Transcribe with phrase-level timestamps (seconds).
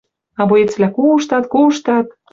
[0.39, 2.07] А боецвлӓ куштат, куштат